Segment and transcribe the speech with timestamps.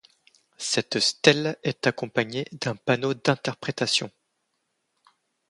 [0.57, 4.09] Cette stèle est accompagnée d'un panneau d'interprétation.